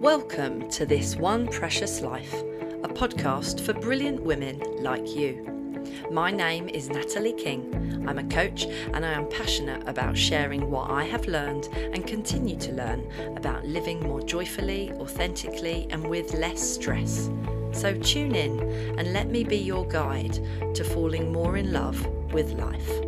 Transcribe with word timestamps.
Welcome 0.00 0.68
to 0.72 0.84
This 0.84 1.16
One 1.16 1.48
Precious 1.48 2.02
Life, 2.02 2.34
a 2.34 2.88
podcast 2.88 3.60
for 3.60 3.72
brilliant 3.72 4.22
women 4.22 4.60
like 4.82 5.16
you. 5.16 5.82
My 6.10 6.30
name 6.30 6.68
is 6.68 6.90
Natalie 6.90 7.32
King. 7.32 8.04
I'm 8.06 8.18
a 8.18 8.24
coach 8.24 8.66
and 8.66 9.06
I 9.06 9.12
am 9.12 9.26
passionate 9.30 9.88
about 9.88 10.14
sharing 10.14 10.70
what 10.70 10.90
I 10.90 11.04
have 11.04 11.26
learned 11.26 11.70
and 11.72 12.06
continue 12.06 12.58
to 12.58 12.72
learn 12.72 13.10
about 13.38 13.64
living 13.64 14.00
more 14.00 14.20
joyfully, 14.20 14.92
authentically, 14.92 15.86
and 15.88 16.06
with 16.06 16.34
less 16.34 16.60
stress. 16.60 17.30
So 17.72 17.98
tune 17.98 18.34
in 18.34 18.60
and 18.98 19.14
let 19.14 19.30
me 19.30 19.44
be 19.44 19.56
your 19.56 19.88
guide 19.88 20.74
to 20.74 20.84
falling 20.84 21.32
more 21.32 21.56
in 21.56 21.72
love 21.72 22.06
with 22.34 22.52
life. 22.52 23.05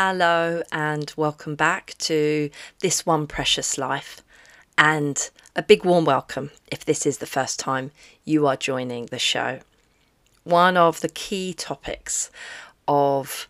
Hello, 0.00 0.62
and 0.70 1.12
welcome 1.16 1.56
back 1.56 1.96
to 1.98 2.50
This 2.78 3.04
One 3.04 3.26
Precious 3.26 3.76
Life. 3.76 4.22
And 4.78 5.28
a 5.56 5.62
big 5.64 5.84
warm 5.84 6.04
welcome 6.04 6.52
if 6.70 6.84
this 6.84 7.04
is 7.04 7.18
the 7.18 7.26
first 7.26 7.58
time 7.58 7.90
you 8.24 8.46
are 8.46 8.56
joining 8.56 9.06
the 9.06 9.18
show. 9.18 9.58
One 10.44 10.76
of 10.76 11.00
the 11.00 11.08
key 11.08 11.52
topics 11.52 12.30
of 12.86 13.48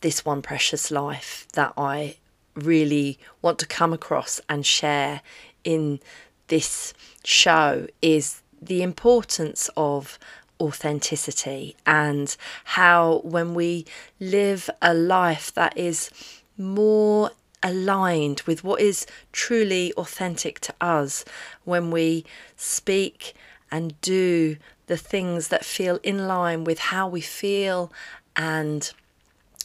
This 0.00 0.24
One 0.24 0.42
Precious 0.42 0.90
Life 0.90 1.46
that 1.52 1.72
I 1.76 2.16
really 2.56 3.16
want 3.40 3.60
to 3.60 3.66
come 3.66 3.92
across 3.92 4.40
and 4.48 4.66
share 4.66 5.20
in 5.62 6.00
this 6.48 6.92
show 7.22 7.86
is 8.02 8.42
the 8.60 8.82
importance 8.82 9.70
of 9.76 10.18
authenticity 10.60 11.76
and 11.86 12.36
how 12.64 13.20
when 13.24 13.54
we 13.54 13.84
live 14.20 14.70
a 14.80 14.94
life 14.94 15.52
that 15.54 15.76
is 15.76 16.10
more 16.56 17.30
aligned 17.62 18.42
with 18.42 18.62
what 18.62 18.80
is 18.80 19.06
truly 19.32 19.92
authentic 19.94 20.60
to 20.60 20.74
us, 20.80 21.24
when 21.64 21.90
we 21.90 22.24
speak 22.56 23.34
and 23.70 24.00
do 24.00 24.56
the 24.86 24.96
things 24.96 25.48
that 25.48 25.64
feel 25.64 25.98
in 26.02 26.28
line 26.28 26.62
with 26.62 26.78
how 26.78 27.08
we 27.08 27.20
feel 27.20 27.90
and 28.36 28.92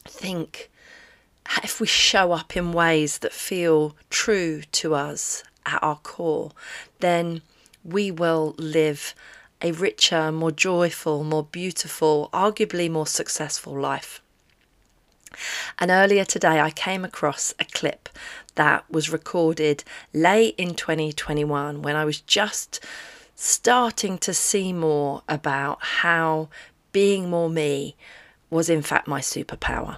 think, 0.05 0.69
if 1.63 1.81
we 1.81 1.87
show 1.87 2.31
up 2.31 2.55
in 2.55 2.71
ways 2.71 3.19
that 3.19 3.33
feel 3.33 3.95
true 4.09 4.61
to 4.71 4.95
us 4.95 5.43
at 5.65 5.81
our 5.83 5.97
core, 5.97 6.51
then 6.99 7.41
we 7.83 8.11
will 8.11 8.55
live 8.57 9.13
a 9.61 9.71
richer, 9.71 10.31
more 10.31 10.51
joyful, 10.51 11.23
more 11.23 11.43
beautiful, 11.43 12.29
arguably 12.33 12.89
more 12.89 13.07
successful 13.07 13.79
life. 13.79 14.21
And 15.77 15.91
earlier 15.91 16.25
today, 16.25 16.59
I 16.59 16.71
came 16.71 17.05
across 17.05 17.53
a 17.59 17.65
clip 17.65 18.09
that 18.55 18.89
was 18.89 19.11
recorded 19.11 19.83
late 20.13 20.55
in 20.57 20.75
2021 20.75 21.81
when 21.81 21.95
I 21.95 22.05
was 22.05 22.21
just 22.21 22.83
starting 23.35 24.17
to 24.17 24.33
see 24.33 24.73
more 24.73 25.21
about 25.29 25.77
how 25.81 26.49
being 26.91 27.29
more 27.29 27.49
me 27.49 27.95
was, 28.49 28.69
in 28.69 28.81
fact, 28.81 29.07
my 29.07 29.21
superpower. 29.21 29.97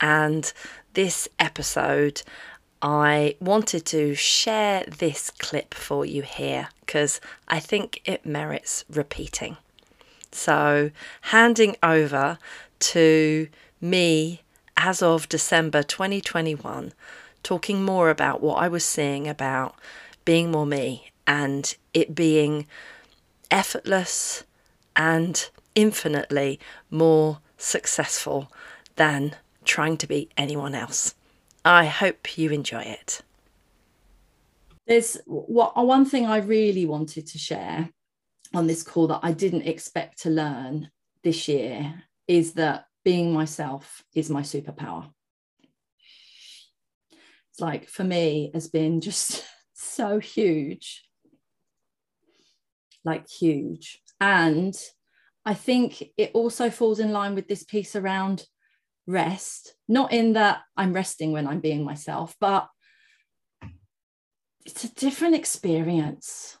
And 0.00 0.52
this 0.92 1.28
episode, 1.38 2.22
I 2.82 3.36
wanted 3.40 3.86
to 3.86 4.14
share 4.14 4.84
this 4.84 5.30
clip 5.30 5.74
for 5.74 6.04
you 6.04 6.22
here 6.22 6.68
because 6.80 7.20
I 7.48 7.58
think 7.58 8.02
it 8.04 8.26
merits 8.26 8.84
repeating. 8.90 9.56
So, 10.30 10.90
handing 11.22 11.76
over 11.82 12.38
to 12.78 13.48
me 13.80 14.42
as 14.76 15.02
of 15.02 15.28
December 15.28 15.82
2021, 15.82 16.92
talking 17.42 17.84
more 17.84 18.10
about 18.10 18.42
what 18.42 18.56
I 18.62 18.68
was 18.68 18.84
seeing 18.84 19.26
about 19.26 19.74
being 20.24 20.50
more 20.50 20.66
me 20.66 21.10
and 21.26 21.74
it 21.94 22.14
being 22.14 22.66
effortless 23.50 24.44
and 24.94 25.48
infinitely 25.74 26.60
more 26.90 27.38
successful 27.56 28.52
than 28.96 29.34
trying 29.64 29.96
to 29.96 30.06
be 30.06 30.28
anyone 30.36 30.74
else. 30.74 31.14
I 31.66 31.86
hope 31.86 32.38
you 32.38 32.50
enjoy 32.50 32.82
it. 32.82 33.22
There's 34.86 35.18
one 35.26 36.04
thing 36.04 36.24
I 36.24 36.36
really 36.36 36.86
wanted 36.86 37.26
to 37.26 37.38
share 37.38 37.90
on 38.54 38.68
this 38.68 38.84
call 38.84 39.08
that 39.08 39.18
I 39.24 39.32
didn't 39.32 39.66
expect 39.66 40.22
to 40.22 40.30
learn 40.30 40.92
this 41.24 41.48
year 41.48 42.04
is 42.28 42.52
that 42.52 42.84
being 43.04 43.32
myself 43.32 44.04
is 44.14 44.30
my 44.30 44.42
superpower. 44.42 45.10
It's 47.50 47.60
like 47.60 47.88
for 47.88 48.04
me 48.04 48.52
has 48.54 48.68
been 48.68 49.00
just 49.00 49.44
so 49.74 50.20
huge. 50.20 51.02
Like 53.04 53.28
huge. 53.28 54.00
And 54.20 54.76
I 55.44 55.54
think 55.54 56.10
it 56.16 56.30
also 56.32 56.70
falls 56.70 57.00
in 57.00 57.10
line 57.10 57.34
with 57.34 57.48
this 57.48 57.64
piece 57.64 57.96
around 57.96 58.46
rest, 59.06 59.74
not 59.88 60.12
in 60.12 60.34
that 60.34 60.62
I'm 60.76 60.92
resting 60.92 61.32
when 61.32 61.46
I'm 61.46 61.60
being 61.60 61.84
myself, 61.84 62.34
but 62.40 62.68
it's 64.64 64.84
a 64.84 64.94
different 64.94 65.34
experience. 65.34 66.58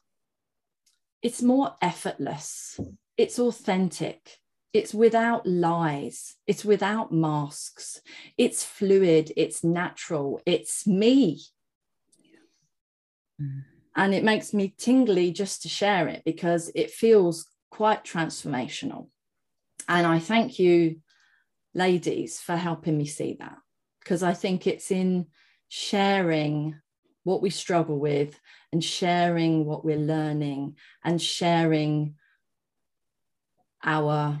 It's 1.22 1.42
more 1.42 1.76
effortless, 1.82 2.78
it's 3.16 3.38
authentic, 3.38 4.38
it's 4.72 4.94
without 4.94 5.46
lies, 5.46 6.36
it's 6.46 6.64
without 6.64 7.12
masks, 7.12 8.00
it's 8.38 8.64
fluid, 8.64 9.32
it's 9.36 9.64
natural, 9.64 10.40
it's 10.46 10.86
me. 10.86 11.40
Mm. 13.40 13.64
And 13.96 14.14
it 14.14 14.22
makes 14.22 14.52
me 14.52 14.74
tingly 14.76 15.32
just 15.32 15.62
to 15.62 15.68
share 15.68 16.06
it 16.06 16.22
because 16.24 16.70
it 16.74 16.90
feels 16.90 17.46
quite 17.70 18.04
transformational. 18.04 19.08
And 19.88 20.06
I 20.06 20.18
thank 20.18 20.58
you 20.58 21.00
ladies 21.76 22.40
for 22.40 22.56
helping 22.56 22.96
me 22.96 23.04
see 23.06 23.36
that 23.38 23.58
because 24.00 24.22
I 24.22 24.32
think 24.32 24.66
it's 24.66 24.90
in 24.90 25.26
sharing 25.68 26.80
what 27.24 27.42
we 27.42 27.50
struggle 27.50 27.98
with 27.98 28.38
and 28.72 28.82
sharing 28.82 29.66
what 29.66 29.84
we're 29.84 29.98
learning 29.98 30.76
and 31.04 31.20
sharing 31.20 32.14
our 33.84 34.40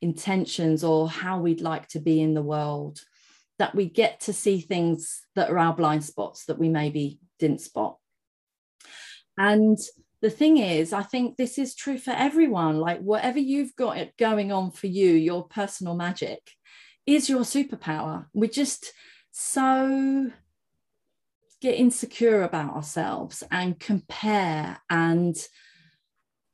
intentions 0.00 0.84
or 0.84 1.08
how 1.08 1.40
we'd 1.40 1.60
like 1.60 1.88
to 1.88 1.98
be 1.98 2.20
in 2.20 2.34
the 2.34 2.42
world 2.42 3.00
that 3.58 3.74
we 3.74 3.86
get 3.86 4.20
to 4.20 4.32
see 4.32 4.60
things 4.60 5.22
that 5.34 5.50
are 5.50 5.58
our 5.58 5.74
blind 5.74 6.04
spots 6.04 6.44
that 6.46 6.58
we 6.58 6.68
maybe 6.68 7.18
didn't 7.38 7.60
spot 7.60 7.96
and 9.36 9.78
the 10.22 10.30
thing 10.30 10.58
is, 10.58 10.92
I 10.92 11.02
think 11.02 11.36
this 11.36 11.58
is 11.58 11.74
true 11.74 11.96
for 11.96 12.10
everyone. 12.10 12.78
Like, 12.78 13.00
whatever 13.00 13.38
you've 13.38 13.74
got 13.74 13.96
going 14.18 14.52
on 14.52 14.70
for 14.70 14.86
you, 14.86 15.12
your 15.12 15.44
personal 15.44 15.94
magic, 15.94 16.52
is 17.06 17.28
your 17.28 17.40
superpower. 17.40 18.26
We 18.32 18.48
just 18.48 18.92
so 19.32 20.30
get 21.60 21.74
insecure 21.74 22.42
about 22.42 22.74
ourselves 22.74 23.42
and 23.50 23.78
compare 23.78 24.78
and 24.88 25.36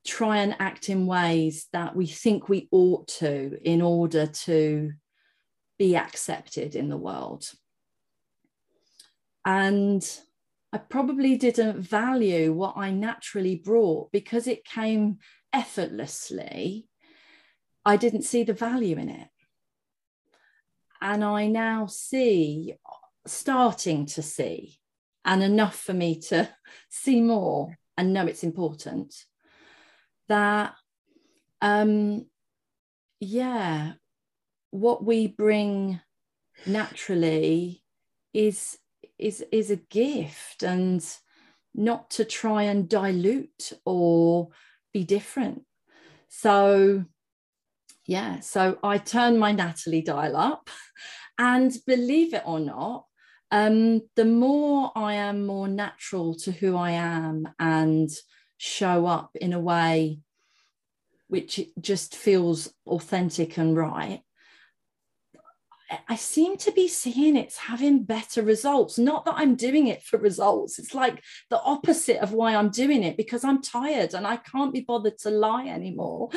try 0.07 0.39
and 0.39 0.57
act 0.59 0.89
in 0.89 1.07
ways 1.07 1.67
that 1.73 1.95
we 1.95 2.07
think 2.07 2.49
we 2.49 2.69
ought 2.71 3.09
to 3.09 3.59
in 3.65 3.83
order 3.83 4.27
to 4.27 4.93
be 5.79 5.97
accepted 5.97 6.75
in 6.75 6.89
the 6.89 6.97
world. 6.97 7.51
And 9.45 10.09
I 10.73 10.78
probably 10.78 11.37
didn't 11.37 11.81
value 11.81 12.53
what 12.53 12.77
I 12.77 12.91
naturally 12.91 13.57
brought 13.57 14.11
because 14.13 14.47
it 14.47 14.65
came 14.65 15.19
effortlessly. 15.53 16.89
I 17.84 17.97
didn't 17.97 18.23
see 18.23 18.43
the 18.43 18.53
value 18.53 18.97
in 18.99 19.09
it. 19.09 19.28
And 21.01 21.25
I 21.25 21.47
now 21.47 21.87
see, 21.87 22.75
starting 23.27 24.07
to 24.07 24.23
see, 24.23 24.79
and 25.25 25.43
enough 25.43 25.78
for 25.78 25.93
me 25.93 26.21
to 26.21 26.48
see 26.89 27.21
more 27.21 27.78
and 27.97 28.13
know 28.13 28.27
it's 28.27 28.45
important, 28.45 29.15
that, 30.28 30.75
um, 31.63 32.27
yeah, 33.21 33.93
what 34.71 35.04
we 35.04 35.27
bring 35.27 36.01
naturally 36.66 37.83
is 38.34 38.78
is 39.19 39.45
is 39.51 39.71
a 39.71 39.77
gift 39.77 40.63
and 40.63 41.03
not 41.75 42.10
to 42.10 42.25
try 42.25 42.65
and 42.65 42.89
dilute 42.89 43.72
or 43.84 44.49
be 44.92 45.04
different. 45.04 45.63
So 46.28 47.04
yeah, 48.06 48.41
so 48.41 48.78
I 48.82 48.98
turned 48.98 49.38
my 49.38 49.53
Natalie 49.53 50.03
dial 50.03 50.36
up, 50.36 50.70
and 51.38 51.72
believe 51.86 52.34
it 52.34 52.42
or 52.47 52.60
not, 52.60 53.04
um, 53.50 54.03
the 54.16 54.24
more 54.24 54.92
I 54.97 55.14
am 55.14 55.47
more 55.47 55.68
natural 55.68 56.34
to 56.36 56.53
who 56.53 56.76
I 56.76 56.92
am 56.92 57.48
and 57.58 58.10
show 58.56 59.06
up 59.06 59.30
in 59.34 59.53
a 59.53 59.60
way 59.60 60.20
which 61.28 61.60
just 61.80 62.14
feels 62.14 62.72
authentic 62.86 63.58
and 63.58 63.76
right, 63.76 64.22
I 66.09 66.16
seem 66.16 66.56
to 66.59 66.72
be 66.72 66.88
seeing 66.88 67.36
it's 67.36 67.56
having 67.56 68.03
better 68.03 68.42
results. 68.42 68.98
Not 68.98 69.24
that 69.24 69.34
I'm 69.36 69.54
doing 69.54 69.86
it 69.86 70.03
for 70.03 70.18
results. 70.18 70.78
It's 70.78 70.94
like 70.94 71.22
the 71.48 71.60
opposite 71.60 72.18
of 72.18 72.33
why 72.33 72.54
I'm 72.56 72.71
doing 72.71 73.04
it 73.04 73.16
because 73.16 73.44
I'm 73.44 73.62
tired 73.62 74.15
and 74.15 74.27
I 74.27 74.36
can't 74.36 74.72
be 74.72 74.80
bothered 74.80 75.18
to 75.18 75.30
lie 75.30 75.68
anymore. 75.68 76.30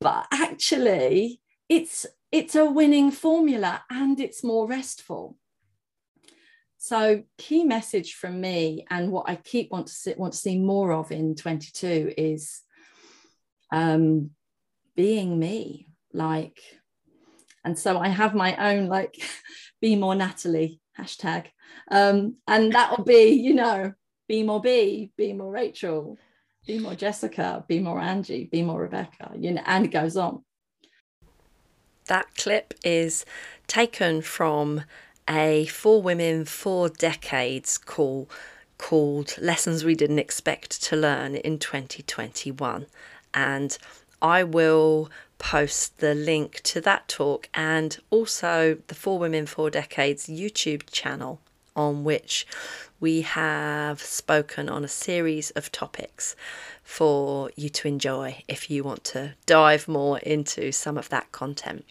But 0.00 0.26
actually, 0.32 1.40
it's 1.68 2.06
it's 2.32 2.54
a 2.54 2.64
winning 2.64 3.10
formula 3.10 3.82
and 3.90 4.18
it's 4.20 4.44
more 4.44 4.66
restful. 4.66 5.36
So, 6.82 7.24
key 7.36 7.64
message 7.64 8.14
from 8.14 8.40
me, 8.40 8.86
and 8.88 9.12
what 9.12 9.28
I 9.28 9.36
keep 9.36 9.70
want 9.70 9.88
to 9.88 9.92
see, 9.92 10.14
want 10.16 10.32
to 10.32 10.38
see 10.38 10.58
more 10.58 10.92
of 10.92 11.12
in 11.12 11.34
22 11.34 12.14
is 12.16 12.62
um, 13.70 14.30
being 14.96 15.38
me. 15.38 15.88
Like, 16.14 16.58
and 17.64 17.78
so 17.78 17.98
I 17.98 18.08
have 18.08 18.34
my 18.34 18.74
own 18.74 18.86
like, 18.86 19.16
be 19.80 19.96
more 19.96 20.14
Natalie 20.14 20.80
hashtag, 20.98 21.46
um, 21.90 22.36
and 22.46 22.72
that 22.72 22.96
will 22.96 23.04
be, 23.04 23.30
you 23.30 23.54
know, 23.54 23.92
be 24.28 24.42
more 24.42 24.60
B, 24.60 25.12
be 25.16 25.32
more 25.32 25.50
Rachel, 25.50 26.18
be 26.66 26.78
more 26.78 26.94
Jessica, 26.94 27.64
be 27.68 27.78
more 27.78 28.00
Angie, 28.00 28.48
be 28.50 28.62
more 28.62 28.80
Rebecca, 28.80 29.32
you 29.36 29.52
know, 29.52 29.62
and 29.66 29.86
it 29.86 29.92
goes 29.92 30.16
on. 30.16 30.44
That 32.06 32.34
clip 32.36 32.74
is 32.84 33.24
taken 33.66 34.20
from 34.20 34.82
a 35.28 35.66
Four 35.66 36.02
Women 36.02 36.44
Four 36.44 36.88
Decades 36.88 37.78
call 37.78 38.28
called 38.78 39.36
Lessons 39.38 39.84
We 39.84 39.94
Didn't 39.94 40.18
Expect 40.18 40.82
to 40.84 40.96
Learn 40.96 41.36
in 41.36 41.58
2021. 41.58 42.86
And 43.34 43.78
I 44.22 44.42
will 44.42 45.10
post 45.40 45.98
the 45.98 46.14
link 46.14 46.60
to 46.62 46.80
that 46.82 47.08
talk 47.08 47.48
and 47.54 47.98
also 48.10 48.78
the 48.86 48.94
Four 48.94 49.18
Women 49.18 49.46
Four 49.46 49.70
Decades 49.70 50.26
YouTube 50.26 50.84
channel 50.92 51.40
on 51.74 52.04
which 52.04 52.46
we 53.00 53.22
have 53.22 54.00
spoken 54.00 54.68
on 54.68 54.84
a 54.84 54.88
series 54.88 55.50
of 55.52 55.72
topics 55.72 56.36
for 56.84 57.50
you 57.56 57.70
to 57.70 57.88
enjoy 57.88 58.42
if 58.46 58.70
you 58.70 58.84
want 58.84 59.02
to 59.02 59.34
dive 59.46 59.88
more 59.88 60.18
into 60.18 60.70
some 60.70 60.98
of 60.98 61.08
that 61.08 61.32
content. 61.32 61.86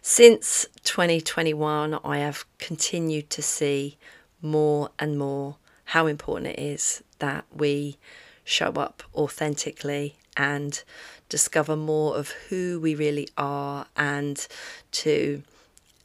Since 0.00 0.66
2021, 0.84 1.98
I 2.02 2.18
have 2.18 2.46
continued 2.58 3.28
to 3.30 3.42
see 3.42 3.98
more 4.40 4.90
and 4.98 5.18
more 5.18 5.56
how 5.84 6.06
important 6.06 6.46
it 6.46 6.58
is 6.58 7.04
that 7.18 7.44
we 7.54 7.98
show 8.42 8.70
up 8.72 9.02
authentically 9.14 10.16
and 10.36 10.82
discover 11.30 11.76
more 11.76 12.16
of 12.16 12.28
who 12.48 12.78
we 12.78 12.94
really 12.94 13.28
are 13.38 13.86
and 13.96 14.46
to 14.92 15.42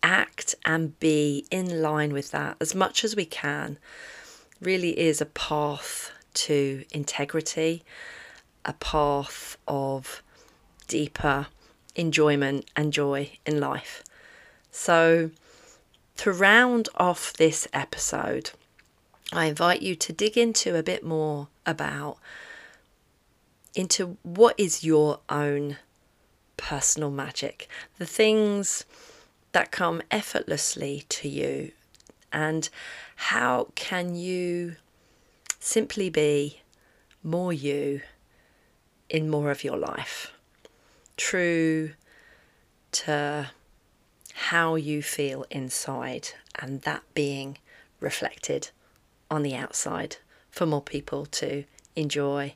act 0.01 0.55
and 0.63 0.97
be 0.99 1.45
in 1.51 1.81
line 1.81 2.13
with 2.13 2.31
that 2.31 2.55
as 2.61 2.73
much 2.73 3.03
as 3.03 3.15
we 3.15 3.25
can 3.25 3.77
really 4.61 4.97
is 4.97 5.19
a 5.19 5.25
path 5.25 6.11
to 6.33 6.85
integrity, 6.91 7.83
a 8.63 8.73
path 8.73 9.57
of 9.67 10.21
deeper 10.87 11.47
enjoyment 11.95 12.69
and 12.75 12.93
joy 12.93 13.31
in 13.45 13.59
life. 13.59 14.03
So, 14.71 15.31
to 16.17 16.31
round 16.31 16.87
off 16.95 17.33
this 17.33 17.67
episode, 17.73 18.51
I 19.33 19.45
invite 19.45 19.81
you 19.81 19.95
to 19.95 20.13
dig 20.13 20.37
into 20.37 20.75
a 20.75 20.83
bit 20.83 21.03
more 21.03 21.47
about 21.65 22.17
into 23.75 24.17
what 24.23 24.59
is 24.59 24.83
your 24.83 25.19
own 25.29 25.77
personal 26.57 27.11
magic, 27.11 27.67
the 27.97 28.05
things 28.05 28.85
that 29.51 29.71
come 29.71 30.01
effortlessly 30.09 31.05
to 31.09 31.29
you, 31.29 31.71
and 32.31 32.69
how 33.15 33.67
can 33.75 34.15
you 34.15 34.75
simply 35.59 36.09
be 36.09 36.61
more 37.23 37.53
you 37.53 38.01
in 39.09 39.29
more 39.29 39.51
of 39.51 39.63
your 39.63 39.77
life? 39.77 40.31
True 41.17 41.91
to 42.91 43.49
how 44.33 44.75
you 44.75 45.01
feel 45.01 45.45
inside 45.49 46.29
and 46.59 46.81
that 46.81 47.03
being 47.13 47.57
reflected 47.99 48.69
on 49.31 49.43
the 49.43 49.55
outside 49.55 50.17
for 50.49 50.65
more 50.65 50.81
people 50.81 51.25
to 51.25 51.63
enjoy 51.95 52.53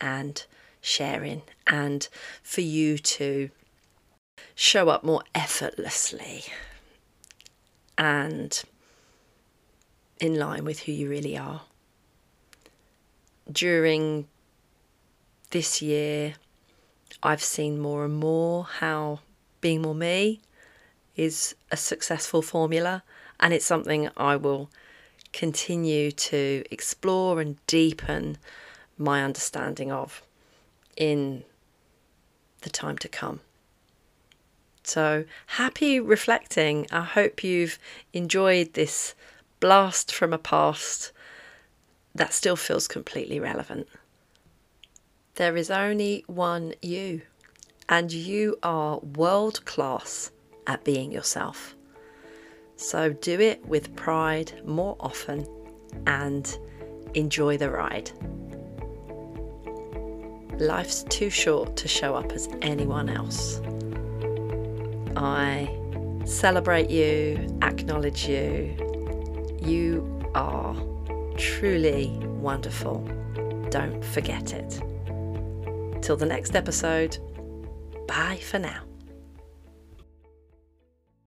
and 0.00 0.44
sharing, 0.80 1.42
and 1.66 2.08
for 2.42 2.60
you 2.60 2.98
to 2.98 3.50
show 4.54 4.88
up 4.88 5.04
more 5.04 5.22
effortlessly 5.34 6.44
and 7.96 8.62
in 10.20 10.34
line 10.34 10.64
with 10.64 10.80
who 10.80 10.92
you 10.92 11.08
really 11.08 11.36
are. 11.36 11.62
During 13.50 14.28
this 15.50 15.80
year, 15.80 16.34
I've 17.22 17.42
seen 17.42 17.78
more 17.78 18.04
and 18.04 18.14
more 18.14 18.64
how 18.64 19.20
being 19.60 19.82
more 19.82 19.94
me 19.94 20.40
is 21.16 21.54
a 21.70 21.76
successful 21.76 22.42
formula, 22.42 23.02
and 23.40 23.52
it's 23.52 23.64
something 23.64 24.08
I 24.16 24.36
will 24.36 24.70
continue 25.32 26.12
to 26.12 26.64
explore 26.70 27.40
and 27.40 27.64
deepen 27.66 28.38
my 28.98 29.22
understanding 29.22 29.92
of 29.92 30.22
in 30.96 31.44
the 32.62 32.70
time 32.70 32.98
to 32.98 33.08
come. 33.08 33.40
So 34.82 35.24
happy 35.46 36.00
reflecting. 36.00 36.86
I 36.90 37.02
hope 37.02 37.44
you've 37.44 37.78
enjoyed 38.12 38.72
this 38.72 39.14
blast 39.60 40.14
from 40.14 40.32
a 40.32 40.38
past 40.38 41.12
that 42.14 42.32
still 42.32 42.56
feels 42.56 42.88
completely 42.88 43.38
relevant. 43.38 43.86
There 45.34 45.56
is 45.56 45.70
only 45.70 46.24
one 46.26 46.74
you, 46.82 47.22
and 47.88 48.10
you 48.10 48.58
are 48.62 48.98
world 48.98 49.64
class 49.64 50.32
at 50.66 50.84
being 50.84 51.12
yourself. 51.12 51.76
So 52.76 53.12
do 53.12 53.38
it 53.40 53.64
with 53.66 53.94
pride 53.94 54.62
more 54.64 54.96
often 54.98 55.46
and 56.06 56.58
enjoy 57.14 57.56
the 57.56 57.70
ride. 57.70 58.10
Life's 60.58 61.04
too 61.04 61.30
short 61.30 61.76
to 61.76 61.88
show 61.88 62.14
up 62.14 62.32
as 62.32 62.48
anyone 62.62 63.08
else. 63.08 63.60
I 65.16 65.70
celebrate 66.24 66.90
you, 66.90 67.58
acknowledge 67.62 68.28
you. 68.28 68.74
You 69.60 70.30
are 70.34 70.74
truly 71.36 72.18
wonderful. 72.24 72.98
Don't 73.70 74.04
forget 74.04 74.52
it. 74.52 74.82
Till 76.02 76.16
the 76.16 76.26
next 76.26 76.56
episode, 76.56 77.18
bye 78.06 78.40
for 78.42 78.58
now. 78.58 78.87